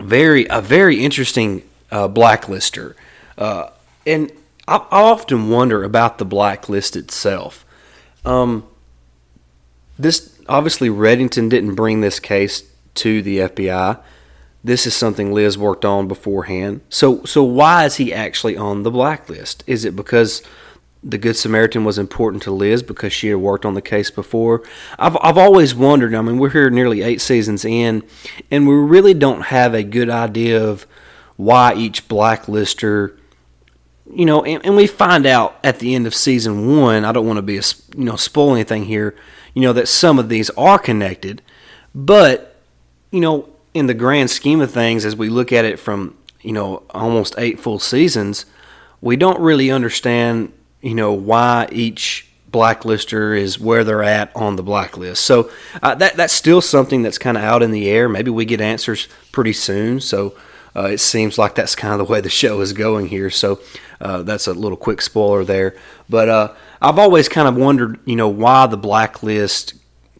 very 0.00 0.44
a 0.50 0.60
very 0.60 1.04
interesting 1.04 1.62
uh, 1.90 2.08
blacklister. 2.08 2.94
Uh, 3.36 3.70
and 4.06 4.32
I, 4.66 4.84
often 4.90 5.48
wonder 5.48 5.84
about 5.84 6.18
the 6.18 6.24
blacklist 6.24 6.96
itself. 6.96 7.64
Um, 8.24 8.66
this 9.98 10.38
obviously 10.48 10.88
Reddington 10.88 11.48
didn't 11.48 11.74
bring 11.74 12.00
this 12.00 12.20
case 12.20 12.62
to 12.96 13.22
the 13.22 13.38
FBI. 13.38 14.00
This 14.62 14.86
is 14.86 14.94
something 14.94 15.32
Liz 15.32 15.56
worked 15.56 15.84
on 15.84 16.08
beforehand. 16.08 16.80
So, 16.88 17.24
so 17.24 17.42
why 17.44 17.84
is 17.84 17.96
he 17.96 18.12
actually 18.12 18.56
on 18.56 18.82
the 18.82 18.90
blacklist? 18.90 19.62
Is 19.66 19.84
it 19.84 19.94
because 19.94 20.42
the 21.02 21.18
Good 21.18 21.36
Samaritan 21.36 21.84
was 21.84 21.98
important 21.98 22.42
to 22.42 22.50
Liz 22.50 22.82
because 22.82 23.12
she 23.12 23.28
had 23.28 23.38
worked 23.38 23.64
on 23.64 23.74
the 23.74 23.82
case 23.82 24.10
before. 24.10 24.62
I've 24.98 25.16
I've 25.20 25.38
always 25.38 25.74
wondered. 25.74 26.14
I 26.14 26.22
mean, 26.22 26.38
we're 26.38 26.50
here 26.50 26.70
nearly 26.70 27.02
eight 27.02 27.20
seasons 27.20 27.64
in, 27.64 28.02
and 28.50 28.66
we 28.66 28.74
really 28.74 29.14
don't 29.14 29.42
have 29.42 29.74
a 29.74 29.84
good 29.84 30.10
idea 30.10 30.62
of 30.62 30.86
why 31.38 31.72
each 31.72 32.06
blacklister 32.06 33.16
you 34.12 34.26
know 34.26 34.44
and, 34.44 34.62
and, 34.66 34.76
we 34.76 34.86
find 34.86 35.24
out 35.24 35.56
at 35.64 35.78
the 35.78 35.94
end 35.94 36.06
of 36.06 36.14
season 36.14 36.78
one 36.78 37.04
i 37.04 37.12
don't 37.12 37.26
want 37.26 37.38
to 37.38 37.42
be 37.42 37.56
a, 37.56 37.62
you 37.96 38.04
know 38.04 38.16
spoil 38.16 38.52
anything 38.52 38.84
here 38.84 39.14
you 39.58 39.62
know 39.62 39.72
that 39.72 39.88
some 39.88 40.20
of 40.20 40.28
these 40.28 40.50
are 40.50 40.78
connected. 40.78 41.42
But 41.92 42.54
you 43.10 43.20
know 43.20 43.48
in 43.74 43.88
the 43.88 43.94
grand 43.94 44.30
scheme 44.30 44.60
of 44.60 44.70
things 44.70 45.04
as 45.04 45.16
we 45.16 45.28
look 45.28 45.52
at 45.52 45.64
it 45.64 45.80
from 45.80 46.16
you 46.42 46.52
know 46.52 46.84
almost 46.90 47.34
eight 47.38 47.58
full 47.58 47.80
seasons 47.80 48.46
we 49.00 49.16
don't 49.16 49.40
really 49.40 49.70
understand 49.70 50.52
you 50.80 50.94
know 50.94 51.12
why 51.12 51.68
each 51.72 52.28
blacklister 52.52 53.36
is 53.36 53.58
where 53.58 53.82
they're 53.82 54.04
at 54.04 54.34
on 54.36 54.54
the 54.54 54.62
blacklist. 54.62 55.24
So 55.24 55.50
uh, 55.82 55.96
that 55.96 56.16
that's 56.16 56.32
still 56.32 56.60
something 56.60 57.02
that's 57.02 57.18
kind 57.18 57.36
of 57.36 57.42
out 57.42 57.64
in 57.64 57.72
the 57.72 57.90
air. 57.90 58.08
Maybe 58.08 58.30
we 58.30 58.44
get 58.44 58.60
answers 58.60 59.08
pretty 59.32 59.54
soon. 59.54 60.00
So 60.00 60.36
uh, 60.76 60.84
it 60.84 60.98
seems 60.98 61.38
like 61.38 61.54
that's 61.54 61.74
kind 61.74 61.92
of 61.92 62.06
the 62.06 62.12
way 62.12 62.20
the 62.20 62.28
show 62.28 62.60
is 62.60 62.72
going 62.72 63.08
here. 63.08 63.30
So 63.30 63.60
uh, 64.00 64.22
that's 64.22 64.46
a 64.46 64.52
little 64.52 64.76
quick 64.76 65.00
spoiler 65.00 65.44
there. 65.44 65.76
But 66.08 66.28
uh, 66.28 66.54
I've 66.80 66.98
always 66.98 67.28
kind 67.28 67.48
of 67.48 67.56
wondered, 67.56 67.98
you 68.04 68.16
know, 68.16 68.28
why 68.28 68.66
the 68.66 68.76
blacklist, 68.76 69.74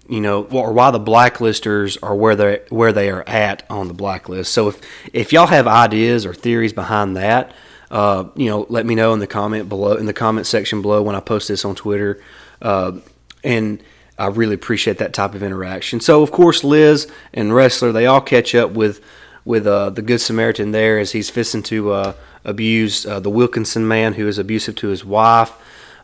you 0.08 0.20
know, 0.20 0.44
or 0.44 0.72
why 0.72 0.90
the 0.90 1.00
blacklisters 1.00 1.98
are 2.02 2.14
where 2.14 2.34
they 2.34 2.60
where 2.70 2.92
they 2.92 3.10
are 3.10 3.26
at 3.28 3.64
on 3.70 3.88
the 3.88 3.94
blacklist. 3.94 4.52
So 4.52 4.68
if 4.68 4.80
if 5.12 5.32
y'all 5.32 5.46
have 5.46 5.66
ideas 5.66 6.26
or 6.26 6.34
theories 6.34 6.72
behind 6.72 7.16
that, 7.16 7.52
uh, 7.90 8.24
you 8.34 8.48
know, 8.50 8.66
let 8.68 8.86
me 8.86 8.94
know 8.94 9.12
in 9.12 9.20
the 9.20 9.26
comment 9.26 9.68
below 9.68 9.96
in 9.96 10.06
the 10.06 10.12
comment 10.14 10.46
section 10.46 10.82
below 10.82 11.02
when 11.02 11.14
I 11.14 11.20
post 11.20 11.48
this 11.48 11.64
on 11.64 11.74
Twitter. 11.74 12.22
Uh, 12.60 12.98
and 13.44 13.82
I 14.18 14.26
really 14.26 14.54
appreciate 14.54 14.98
that 14.98 15.12
type 15.12 15.34
of 15.34 15.42
interaction. 15.44 16.00
So 16.00 16.22
of 16.22 16.32
course, 16.32 16.64
Liz 16.64 17.06
and 17.32 17.52
Ressler, 17.52 17.92
they 17.92 18.06
all 18.06 18.20
catch 18.20 18.54
up 18.54 18.72
with 18.72 19.00
with 19.48 19.66
uh, 19.66 19.88
the 19.88 20.02
Good 20.02 20.20
Samaritan 20.20 20.72
there 20.72 20.98
as 20.98 21.12
he's 21.12 21.30
fisting 21.30 21.64
to 21.64 21.90
uh, 21.92 22.12
abuse 22.44 23.06
uh, 23.06 23.18
the 23.18 23.30
Wilkinson 23.30 23.88
man 23.88 24.12
who 24.12 24.28
is 24.28 24.36
abusive 24.36 24.76
to 24.76 24.88
his 24.88 25.06
wife. 25.06 25.50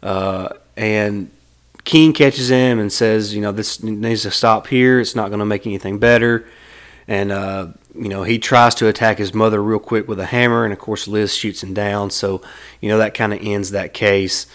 Uh, 0.02 0.48
and 0.78 1.30
Keen 1.84 2.14
catches 2.14 2.50
him 2.50 2.78
and 2.78 2.90
says, 2.90 3.34
you 3.34 3.42
know, 3.42 3.52
this 3.52 3.82
needs 3.82 4.22
to 4.22 4.30
stop 4.30 4.66
here. 4.66 4.98
It's 4.98 5.14
not 5.14 5.28
going 5.28 5.40
to 5.40 5.44
make 5.44 5.66
anything 5.66 5.98
better. 5.98 6.46
And, 7.06 7.30
uh, 7.30 7.66
you 7.94 8.08
know, 8.08 8.22
he 8.22 8.38
tries 8.38 8.74
to 8.76 8.88
attack 8.88 9.18
his 9.18 9.34
mother 9.34 9.62
real 9.62 9.78
quick 9.78 10.08
with 10.08 10.20
a 10.20 10.26
hammer. 10.26 10.64
And, 10.64 10.72
of 10.72 10.78
course, 10.78 11.06
Liz 11.06 11.34
shoots 11.34 11.62
him 11.62 11.74
down. 11.74 12.08
So, 12.08 12.40
you 12.80 12.88
know, 12.88 12.96
that 12.96 13.12
kind 13.12 13.34
of 13.34 13.40
ends 13.42 13.72
that 13.72 13.92
case. 13.92 14.46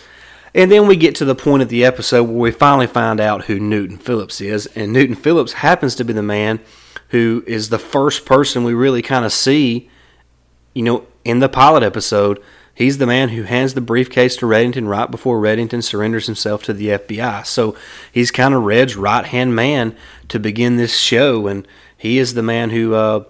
And 0.56 0.72
then 0.72 0.88
we 0.88 0.96
get 0.96 1.14
to 1.18 1.26
the 1.26 1.36
point 1.36 1.62
of 1.62 1.70
the 1.70 1.86
episode 1.86 2.24
where 2.24 2.36
we 2.36 2.50
finally 2.52 2.88
find 2.88 3.20
out 3.20 3.46
who 3.46 3.60
Newton 3.60 4.00
Phillips 4.00 4.42
is. 4.42 4.66
And 4.66 4.92
Newton 4.92 5.16
Phillips 5.16 5.54
happens 5.54 5.94
to 5.94 6.04
be 6.04 6.14
the 6.14 6.24
man 6.24 6.60
who 7.10 7.44
is 7.48 7.70
the 7.70 7.80
first 7.80 8.26
person 8.26 8.64
we 8.64 8.74
really 8.74 9.02
kind 9.02 9.26
of 9.26 9.34
see, 9.34 9.90
you 10.74 10.84
know, 10.84 11.06
in 11.26 11.40
the 11.40 11.50
pilot 11.50 11.84
episode. 11.84 12.42
He's 12.74 12.98
the 12.98 13.08
man 13.08 13.30
who 13.30 13.44
hands 13.44 13.74
the 13.74 13.82
briefcase 13.82 14.38
to 14.38 14.46
Reddington 14.46 14.88
right 14.88 15.12
before 15.12 15.42
Reddington 15.42 15.84
surrenders 15.84 16.28
himself 16.28 16.64
to 16.64 16.74
the 16.74 16.88
FBI. 16.88 17.46
So 17.46 17.76
he's 18.12 18.32
kind 18.32 18.54
of 18.54 18.64
Red's 18.64 18.96
right 18.96 19.26
hand 19.26 19.54
man 19.54 19.98
to 20.30 20.40
begin 20.40 20.78
this 20.78 20.98
show, 20.98 21.48
and 21.48 21.68
he 21.98 22.20
is 22.20 22.36
the 22.36 22.44
man 22.44 22.70
who 22.70 22.94
uh, 22.94 23.26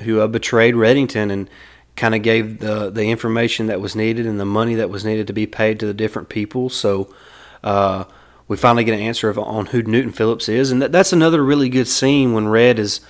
who 0.00 0.20
uh, 0.20 0.28
betrayed 0.28 0.74
Reddington 0.74 1.32
and 1.32 1.50
kind 1.96 2.14
of 2.14 2.22
gave 2.22 2.60
the 2.60 2.90
the 2.90 3.10
information 3.10 3.66
that 3.66 3.80
was 3.80 3.96
needed 3.96 4.24
and 4.24 4.38
the 4.38 4.44
money 4.44 4.76
that 4.76 4.90
was 4.90 5.04
needed 5.04 5.26
to 5.26 5.32
be 5.32 5.46
paid 5.46 5.80
to 5.80 5.86
the 5.86 5.94
different 5.94 6.28
people. 6.28 6.68
So. 6.68 7.12
Uh, 7.64 8.04
we 8.48 8.56
finally 8.56 8.84
get 8.84 8.94
an 8.94 9.00
answer 9.00 9.30
of, 9.30 9.38
on 9.38 9.66
who 9.66 9.82
Newton 9.82 10.12
Phillips 10.12 10.46
is, 10.48 10.72
and 10.72 10.82
that, 10.82 10.92
that's 10.92 11.12
another 11.12 11.42
really 11.42 11.70
good 11.70 11.88
scene 11.88 12.34
when 12.34 12.48
Red 12.48 12.78
is 12.78 13.00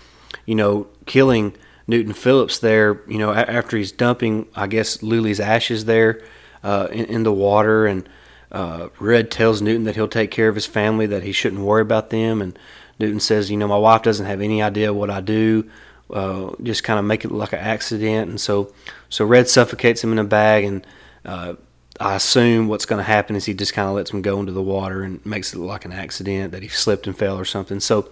you 0.47 0.55
know, 0.55 0.87
killing 1.07 1.55
Newton 1.87 2.13
Phillips 2.13 2.59
there, 2.59 3.03
you 3.09 3.19
know, 3.19 3.33
after 3.33 3.77
he's 3.77 3.93
dumping, 3.93 4.47
I 4.55 4.67
guess, 4.67 5.03
Luli's 5.03 5.41
ashes 5.41 5.85
there 5.85 6.23
uh, 6.63 6.89
in, 6.91 7.07
in, 7.07 7.23
the 7.23 7.33
water. 7.33 7.87
And 7.87 8.09
uh, 8.51 8.89
Red 8.99 9.31
tells 9.31 9.61
Newton 9.61 9.85
that 9.85 9.95
he'll 9.95 10.09
take 10.09 10.31
care 10.31 10.49
of 10.49 10.55
his 10.55 10.67
family, 10.67 11.07
that 11.07 11.23
he 11.23 11.33
shouldn't 11.33 11.63
worry 11.63 11.83
about 11.83 12.11
them. 12.11 12.41
And 12.41 12.59
Newton 12.99 13.21
says, 13.21 13.51
you 13.51 13.57
know, 13.57 13.69
my 13.69 13.77
wife 13.77 14.03
doesn't 14.03 14.27
have 14.27 14.41
any 14.41 14.63
idea 14.63 14.93
what 14.93 15.11
I 15.11 15.21
do. 15.21 15.69
Uh, 16.11 16.51
just 16.63 16.85
kind 16.85 16.99
of 16.99 17.05
make 17.05 17.25
it 17.25 17.33
look 17.33 17.41
like 17.41 17.53
an 17.53 17.67
accident. 17.67 18.31
And 18.31 18.41
so, 18.41 18.73
so 19.09 19.25
Red 19.25 19.49
suffocates 19.49 20.05
him 20.05 20.13
in 20.13 20.19
a 20.19 20.25
bag 20.25 20.65
and 20.65 20.87
uh, 21.25 21.55
I 22.01 22.17
assume 22.17 22.69
what's 22.69 22.87
going 22.87 22.99
to 22.99 23.05
happen 23.05 23.37
is 23.37 23.45
he 23.45 23.55
just 23.55 23.75
kind 23.75 23.89
of 23.89 23.95
lets 23.95 24.11
him 24.11 24.23
go 24.23 24.41
into 24.41 24.53
the 24.53 24.63
water 24.63 25.03
and 25.03 25.25
makes 25.25 25.53
it 25.53 25.59
look 25.59 25.69
like 25.69 25.85
an 25.85 25.93
accident 25.93 26.53
that 26.53 26.63
he 26.63 26.69
slipped 26.69 27.07
and 27.07 27.17
fell 27.17 27.39
or 27.39 27.45
something. 27.45 27.81
So, 27.81 28.11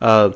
uh, 0.00 0.32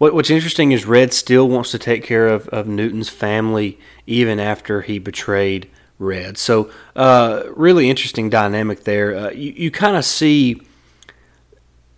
what, 0.00 0.14
what's 0.14 0.30
interesting 0.30 0.72
is 0.72 0.86
Red 0.86 1.12
still 1.12 1.46
wants 1.46 1.70
to 1.72 1.78
take 1.78 2.02
care 2.02 2.26
of, 2.26 2.48
of 2.48 2.66
Newton's 2.66 3.10
family 3.10 3.78
even 4.06 4.40
after 4.40 4.80
he 4.80 4.98
betrayed 4.98 5.68
Red. 5.98 6.38
So, 6.38 6.70
uh, 6.96 7.42
really 7.54 7.90
interesting 7.90 8.30
dynamic 8.30 8.84
there. 8.84 9.14
Uh, 9.14 9.30
you 9.32 9.52
you 9.52 9.70
kind 9.70 9.98
of 9.98 10.06
see 10.06 10.62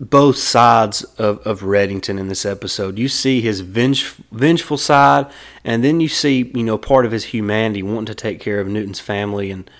both 0.00 0.36
sides 0.36 1.04
of, 1.16 1.38
of 1.46 1.60
Reddington 1.60 2.18
in 2.18 2.26
this 2.26 2.44
episode. 2.44 2.98
You 2.98 3.06
see 3.06 3.40
his 3.40 3.60
venge, 3.60 4.16
vengeful 4.32 4.78
side, 4.78 5.30
and 5.62 5.84
then 5.84 6.00
you 6.00 6.08
see 6.08 6.50
you 6.52 6.64
know 6.64 6.78
part 6.78 7.06
of 7.06 7.12
his 7.12 7.26
humanity, 7.26 7.84
wanting 7.84 8.06
to 8.06 8.16
take 8.16 8.40
care 8.40 8.58
of 8.58 8.66
Newton's 8.66 8.98
family 8.98 9.52
and 9.52 9.70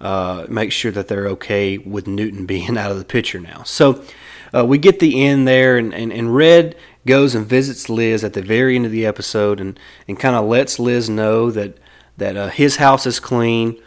uh, 0.00 0.46
make 0.48 0.72
sure 0.72 0.90
that 0.90 1.06
they're 1.06 1.28
okay 1.28 1.78
with 1.78 2.08
Newton 2.08 2.44
being 2.54 2.76
out 2.76 2.90
of 2.90 2.98
the 2.98 3.04
picture 3.04 3.38
now. 3.38 3.62
So 3.62 4.02
uh, 4.52 4.64
we 4.66 4.78
get 4.78 4.98
the 4.98 5.24
end 5.24 5.46
there, 5.46 5.76
and, 5.76 5.94
and, 5.94 6.12
and 6.12 6.34
Red 6.34 6.76
goes 7.06 7.34
and 7.34 7.46
visits 7.46 7.88
Liz 7.88 8.24
at 8.24 8.32
the 8.34 8.42
very 8.42 8.76
end 8.76 8.86
of 8.86 8.92
the 8.92 9.06
episode, 9.06 9.60
and, 9.60 9.78
and 10.06 10.18
kind 10.18 10.36
of 10.36 10.46
lets 10.46 10.78
Liz 10.78 11.08
know 11.08 11.50
that 11.50 11.78
that 12.16 12.36
uh, 12.36 12.48
his 12.48 12.76
house 12.76 13.06
is 13.06 13.20
clean, 13.20 13.80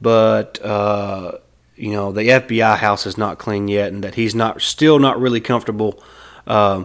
but 0.00 0.62
uh, 0.62 1.32
you 1.76 1.92
know 1.92 2.12
the 2.12 2.22
FBI 2.22 2.76
house 2.76 3.06
is 3.06 3.16
not 3.16 3.38
clean 3.38 3.68
yet, 3.68 3.92
and 3.92 4.04
that 4.04 4.14
he's 4.14 4.34
not 4.34 4.60
still 4.62 4.98
not 4.98 5.18
really 5.20 5.40
comfortable 5.40 6.02
uh, 6.46 6.84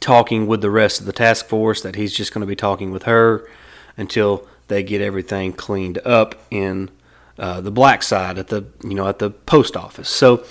talking 0.00 0.46
with 0.46 0.60
the 0.60 0.70
rest 0.70 1.00
of 1.00 1.06
the 1.06 1.12
task 1.12 1.46
force. 1.46 1.82
That 1.82 1.96
he's 1.96 2.14
just 2.14 2.32
going 2.32 2.40
to 2.40 2.46
be 2.46 2.56
talking 2.56 2.90
with 2.90 3.04
her 3.04 3.48
until 3.96 4.46
they 4.68 4.82
get 4.82 5.00
everything 5.00 5.52
cleaned 5.52 5.98
up 5.98 6.34
in 6.50 6.90
uh, 7.38 7.60
the 7.60 7.70
black 7.70 8.02
side 8.02 8.38
at 8.38 8.48
the 8.48 8.64
you 8.82 8.94
know 8.94 9.06
at 9.06 9.18
the 9.18 9.30
post 9.30 9.76
office. 9.76 10.08
So 10.08 10.44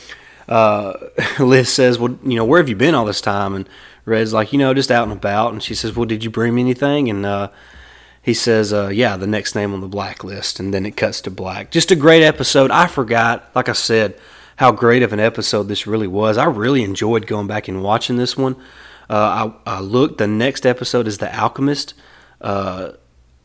uh, 0.48 0.94
Liz 1.40 1.72
says, 1.72 2.00
"Well, 2.00 2.18
you 2.24 2.36
know, 2.36 2.46
where 2.46 2.60
have 2.60 2.70
you 2.70 2.76
been 2.76 2.96
all 2.96 3.06
this 3.06 3.22
time?" 3.22 3.56
And 3.56 3.70
Red's 4.06 4.34
like, 4.34 4.54
"You 4.54 4.60
know, 4.60 4.74
just 4.74 4.92
out 4.92 5.04
and 5.04 5.12
about." 5.12 5.54
And 5.54 5.62
she 5.62 5.76
says, 5.76 5.96
"Well, 5.96 6.06
did 6.06 6.24
you 6.24 6.30
bring 6.30 6.56
me 6.56 6.62
anything?" 6.62 7.10
And 7.10 7.26
uh, 7.26 7.50
he 8.22 8.34
says, 8.34 8.74
uh, 8.74 8.90
"Yeah, 8.90 9.18
the 9.18 9.28
next 9.28 9.56
name 9.56 9.74
on 9.74 9.82
the 9.82 9.88
blacklist." 9.88 10.60
And 10.60 10.74
then 10.74 10.86
it 10.86 10.98
cuts 10.98 11.22
to 11.22 11.32
black. 11.32 11.72
Just 11.72 11.92
a 11.92 11.96
great 11.96 12.24
episode. 12.24 12.72
I 12.72 12.88
forgot, 12.88 13.50
like 13.56 13.70
I 13.70 13.74
said, 13.74 14.20
how 14.58 14.72
great 14.72 15.04
of 15.04 15.14
an 15.14 15.20
episode 15.20 15.64
this 15.68 15.88
really 15.88 16.08
was. 16.08 16.38
I 16.38 16.46
really 16.46 16.84
enjoyed 16.84 17.28
going 17.28 17.48
back 17.48 17.68
and 17.68 17.84
watching 17.84 18.18
this 18.18 18.38
one. 18.38 18.56
Uh, 19.10 19.52
I, 19.66 19.78
I 19.78 19.80
looked. 19.82 20.18
The 20.18 20.28
next 20.28 20.66
episode 20.66 21.08
is 21.08 21.18
The 21.18 21.36
Alchemist. 21.36 21.94
Uh, 22.42 22.92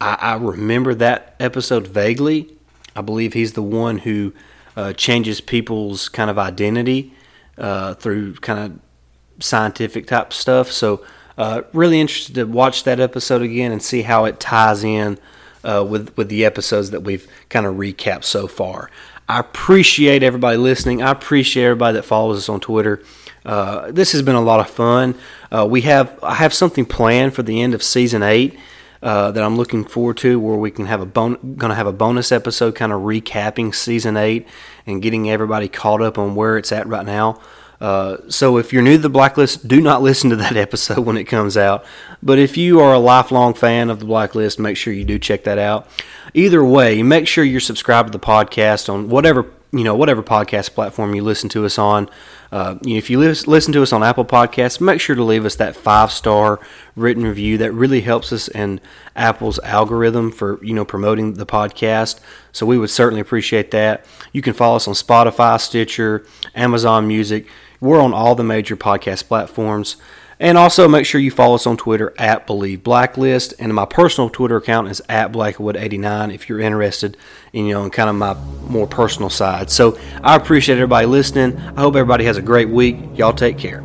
I, 0.00 0.14
I 0.14 0.34
remember 0.36 0.94
that 0.94 1.34
episode 1.38 1.86
vaguely. 1.86 2.56
I 2.96 3.02
believe 3.02 3.34
he's 3.34 3.52
the 3.52 3.62
one 3.62 3.98
who 3.98 4.32
uh, 4.76 4.92
changes 4.92 5.40
people's 5.40 6.08
kind 6.08 6.30
of 6.30 6.38
identity 6.38 7.12
uh, 7.58 7.94
through 7.94 8.34
kind 8.36 8.58
of 8.72 9.44
scientific 9.44 10.06
type 10.06 10.32
stuff. 10.32 10.70
So, 10.70 11.04
uh, 11.38 11.62
really 11.72 12.00
interested 12.00 12.34
to 12.34 12.44
watch 12.44 12.84
that 12.84 13.00
episode 13.00 13.40
again 13.42 13.72
and 13.72 13.82
see 13.82 14.02
how 14.02 14.26
it 14.26 14.38
ties 14.40 14.84
in 14.84 15.18
uh, 15.64 15.84
with 15.88 16.16
with 16.16 16.28
the 16.28 16.44
episodes 16.44 16.90
that 16.90 17.00
we've 17.00 17.26
kind 17.48 17.66
of 17.66 17.76
recapped 17.76 18.24
so 18.24 18.46
far. 18.46 18.90
I 19.28 19.38
appreciate 19.38 20.22
everybody 20.22 20.56
listening. 20.56 21.02
I 21.02 21.12
appreciate 21.12 21.64
everybody 21.64 21.94
that 21.94 22.02
follows 22.02 22.38
us 22.38 22.48
on 22.48 22.60
Twitter. 22.60 23.02
Uh, 23.44 23.90
this 23.92 24.12
has 24.12 24.22
been 24.22 24.34
a 24.34 24.40
lot 24.40 24.60
of 24.60 24.68
fun. 24.68 25.14
Uh, 25.50 25.66
we 25.68 25.82
have 25.82 26.18
I 26.22 26.34
have 26.34 26.52
something 26.52 26.84
planned 26.84 27.34
for 27.34 27.42
the 27.42 27.62
end 27.62 27.74
of 27.74 27.82
season 27.82 28.22
eight. 28.22 28.58
Uh, 29.02 29.30
that 29.30 29.42
I'm 29.42 29.56
looking 29.56 29.86
forward 29.86 30.18
to, 30.18 30.38
where 30.38 30.56
we 30.56 30.70
can 30.70 30.84
have 30.84 31.00
a 31.00 31.06
bon- 31.06 31.54
going 31.56 31.70
to 31.70 31.74
have 31.74 31.86
a 31.86 31.92
bonus 31.92 32.30
episode, 32.30 32.74
kind 32.74 32.92
of 32.92 33.00
recapping 33.00 33.74
season 33.74 34.18
eight 34.18 34.46
and 34.86 35.00
getting 35.00 35.30
everybody 35.30 35.68
caught 35.68 36.02
up 36.02 36.18
on 36.18 36.34
where 36.34 36.58
it's 36.58 36.70
at 36.70 36.86
right 36.86 37.06
now. 37.06 37.40
Uh, 37.80 38.18
so 38.28 38.58
if 38.58 38.72
you're 38.72 38.82
new 38.82 38.96
to 38.96 39.02
the 39.02 39.08
blacklist, 39.08 39.66
do 39.66 39.80
not 39.80 40.02
listen 40.10 40.30
to 40.30 40.36
that 40.36 40.56
episode 40.56 41.00
when 41.00 41.16
it 41.16 41.24
comes 41.24 41.56
out. 41.56 41.84
But 42.22 42.38
if 42.38 42.56
you 42.56 42.80
are 42.80 42.92
a 42.92 42.98
lifelong 42.98 43.54
fan 43.54 43.88
of 43.88 44.00
the 44.00 44.04
blacklist, 44.06 44.58
make 44.58 44.76
sure 44.76 44.92
you 44.92 45.04
do 45.04 45.18
check 45.18 45.44
that 45.44 45.58
out. 45.58 45.88
Either 46.34 46.62
way, 46.62 47.02
make 47.02 47.26
sure 47.26 47.42
you're 47.42 47.60
subscribed 47.60 48.12
to 48.12 48.18
the 48.18 48.24
podcast 48.24 48.92
on 48.92 49.08
whatever 49.08 49.50
you 49.72 49.84
know 49.84 49.94
whatever 49.94 50.22
podcast 50.22 50.74
platform 50.74 51.14
you 51.14 51.22
listen 51.22 51.48
to 51.50 51.64
us 51.64 51.78
on. 51.78 52.08
Uh, 52.50 52.76
if 52.82 53.08
you 53.08 53.18
listen 53.18 53.72
to 53.72 53.82
us 53.82 53.92
on 53.92 54.02
Apple 54.02 54.24
Podcasts, 54.24 54.80
make 54.80 55.00
sure 55.00 55.14
to 55.14 55.22
leave 55.22 55.44
us 55.44 55.54
that 55.56 55.76
five 55.76 56.10
star 56.10 56.58
written 56.96 57.24
review. 57.24 57.58
That 57.58 57.72
really 57.72 58.00
helps 58.00 58.32
us 58.32 58.48
in 58.48 58.80
Apple's 59.14 59.58
algorithm 59.60 60.32
for 60.32 60.62
you 60.64 60.74
know 60.74 60.84
promoting 60.84 61.34
the 61.34 61.46
podcast. 61.46 62.20
So 62.52 62.66
we 62.66 62.78
would 62.78 62.90
certainly 62.90 63.20
appreciate 63.20 63.70
that. 63.70 64.04
You 64.32 64.42
can 64.42 64.54
follow 64.54 64.76
us 64.76 64.88
on 64.88 64.94
Spotify, 64.94 65.60
Stitcher, 65.60 66.26
Amazon 66.54 67.06
Music. 67.06 67.46
We're 67.80 68.00
on 68.00 68.12
all 68.12 68.34
the 68.34 68.44
major 68.44 68.76
podcast 68.76 69.28
platforms. 69.28 69.96
And 70.40 70.56
also 70.56 70.88
make 70.88 71.04
sure 71.04 71.20
you 71.20 71.30
follow 71.30 71.54
us 71.54 71.66
on 71.66 71.76
Twitter 71.76 72.14
at 72.18 72.46
Bleav 72.46 72.82
Blacklist. 72.82 73.52
And 73.58 73.74
my 73.74 73.84
personal 73.84 74.30
Twitter 74.30 74.56
account 74.56 74.88
is 74.88 75.02
at 75.06 75.32
Blackwood89 75.32 76.34
if 76.34 76.48
you're 76.48 76.60
interested 76.60 77.18
in, 77.52 77.66
you 77.66 77.74
know, 77.74 77.84
in 77.84 77.90
kind 77.90 78.08
of 78.08 78.16
my 78.16 78.34
more 78.66 78.86
personal 78.86 79.28
side. 79.28 79.70
So 79.70 79.98
I 80.24 80.36
appreciate 80.36 80.76
everybody 80.76 81.06
listening. 81.06 81.58
I 81.58 81.82
hope 81.82 81.94
everybody 81.94 82.24
has 82.24 82.38
a 82.38 82.42
great 82.42 82.70
week. 82.70 82.96
Y'all 83.14 83.34
take 83.34 83.58
care. 83.58 83.84